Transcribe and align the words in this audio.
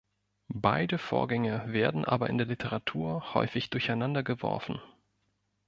Beide 0.55 0.97
Vorgänge 0.97 1.61
werden 1.71 2.05
aber 2.05 2.27
in 2.27 2.39
der 2.39 2.47
Literatur 2.47 3.35
häufig 3.35 3.69
durcheinander 3.69 4.23
geworfen. 4.23 4.81